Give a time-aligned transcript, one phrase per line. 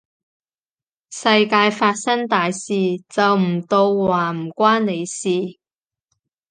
[1.11, 2.73] 世界發生大事，
[3.07, 5.59] 就唔到話唔關你事